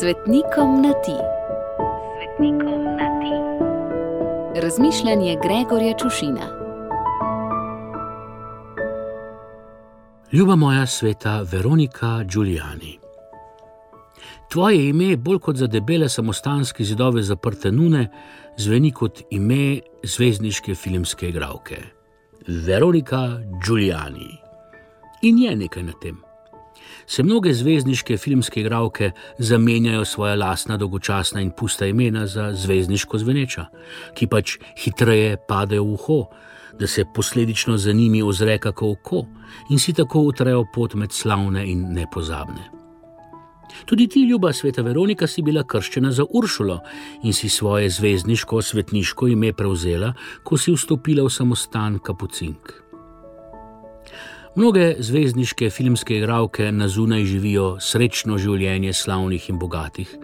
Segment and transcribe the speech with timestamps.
[0.00, 1.16] Svetnikom na ti.
[2.16, 3.34] Svetnikom na ti.
[4.60, 6.46] Razmišljanje Gregorja Čušina.
[10.32, 12.98] Ljuba moja sveta Veronika Giuliani.
[14.52, 18.08] Tvoje ime, bolj kot za debele samostanske zidove zaprte nune,
[18.56, 21.76] zveni kot ime zvezdniške filmske igralke.
[22.46, 24.38] Veronika Giuliani.
[25.22, 26.25] In je nekaj na tem.
[27.06, 33.66] Se mnoge zvezdniške filmske igralke zamenjajo svoja lastna dolgočasna in pusta imena za zvezdniško zveneča,
[34.14, 36.20] ki pač hitreje padejo v uho,
[36.78, 39.24] da se posledično za njimi ozre kako oko
[39.70, 42.76] in si tako utrejo pot med slavne in nepozabne.
[43.84, 46.80] Tudi ti, ljuba sveta Veronika, si bila krščena za Uršulo
[47.22, 52.85] in si svoje zvezdniško svetniško ime prevzela, ko si vstopila v samostan Kapucink.
[54.56, 60.14] Mnoge zvezdniške filmske igralke na zunaj živijo srečno življenje slavnih in bogatih.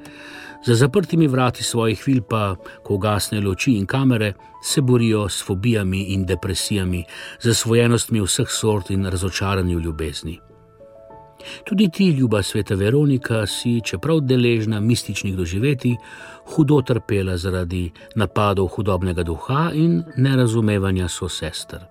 [0.65, 4.33] Za zaprtimi vrati svojih vil pa, ko gasne luči in kamere,
[4.65, 7.05] se borijo s fobijami in depresijami,
[7.45, 10.39] zasvojenostmi vseh sort in razočaranjem ljubezni.
[11.65, 15.97] Tudi ti, ljuba sveta Veronika, si, čeprav deležna mističnih doživeti,
[16.55, 21.85] hudo trpela zaradi napadov hudobnega duha in nerazumevanja so sester.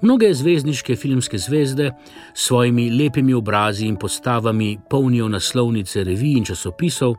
[0.00, 1.92] Mnoge zvezdniške filmske zvezde
[2.34, 7.14] s svojimi lepimi obrazi in postavami polnijo naslovnice revij in časopisov,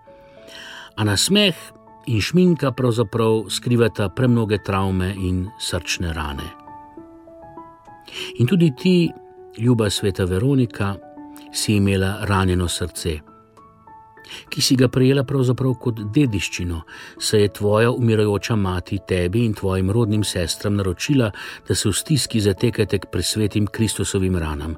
[0.96, 1.56] a na smeh
[2.08, 6.50] in šminka pravzaprav skrivata premnoge travme in srčne rane.
[8.40, 9.12] In tudi ti,
[9.58, 10.96] ljuba sveta Veronika,
[11.54, 13.20] si imela ranjeno srce
[14.50, 16.82] ki si ga prejela pravzaprav kot dediščino,
[17.20, 21.32] saj je tvoja umirajoča mati tebi in tvojim rodnim sestram naročila,
[21.68, 24.76] da se v stiski zatekate k presvetim Kristusovim ranam.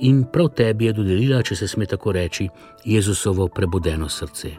[0.00, 2.48] In prav tebi je dodelila, če se sme tako reči,
[2.84, 4.54] Jezusovo prebudeno srce.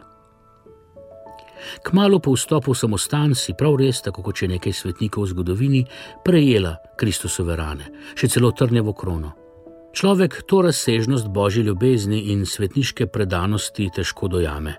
[1.82, 5.82] Kmalo po vstopu v samostan si prav res, tako kot je nekaj svetnikov v zgodovini,
[6.24, 9.45] prejela Kristusove rane, še celo trnjevo krono.
[9.96, 14.74] Človek to razsežnost božje ljubezni in svetniške predanosti težko dojame,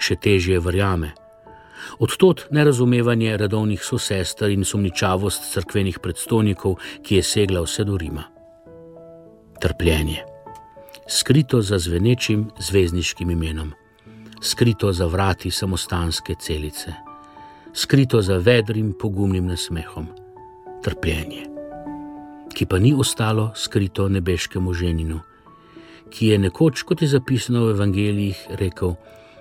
[0.00, 1.10] še težje verjame.
[2.00, 8.24] Odtot nerazumevanje redovnih sosester in sumničavost crkvenih predstojnikov, ki je segla vse do Rima.
[9.60, 10.22] Trpljenje,
[11.04, 13.74] skrito za zvenečim zvezdniškim imenom,
[14.40, 16.94] skrito za vrati samostanske celice,
[17.74, 20.08] skrito za vedrim pogumnim nasmehom,
[20.84, 21.55] trpljenje
[22.56, 25.20] ki pa ni ostalo skrito nebeškemu ženinu,
[26.08, 28.96] ki je nekoč, kot je zapisano v evangelijih, rekel: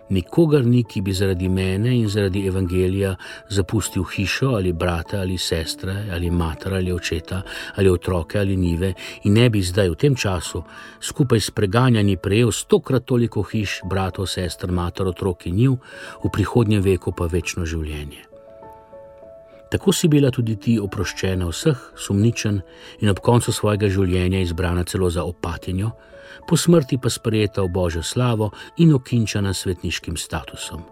[0.10, 3.16] Nikogar ni, ki bi zaradi mene in zaradi evangelija
[3.50, 7.42] zapustil hišo ali brata ali sestre ali mater ali očeta
[7.76, 8.94] ali otroke ali nive
[9.24, 10.62] in ne bi zdaj v tem času
[11.02, 15.82] skupaj s preganjanji prejel stokrat toliko hiš, bratov, sester, mater, otrok in njiv,
[16.24, 18.35] v prihodnjem veku pa večno življenje.
[19.76, 22.62] Tako si bila tudi ti oproščena vseh, sumničen
[23.04, 25.90] in ob koncu svojega življenja izbrana celo za opatinjo,
[26.48, 30.86] po smrti pa sprejeta v božjo slavo in okinčana svetniškim statusom.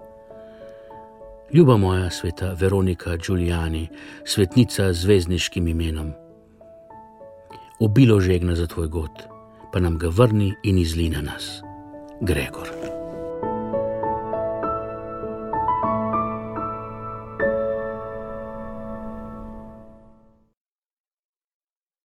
[1.55, 3.88] Ljuba moja sveta Veronika Giuliani,
[4.27, 6.11] svetnica z zvezdniškim imenom.
[7.79, 9.29] Obilo žegna za tvoj god,
[9.71, 11.61] pa nam ga vrni in izline nas,
[12.19, 12.93] Gregor.